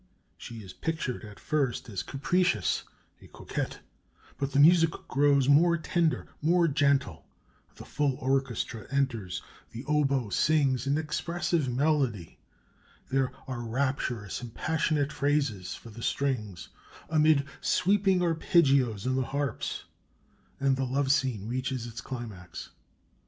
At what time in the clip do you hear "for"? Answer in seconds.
15.75-15.91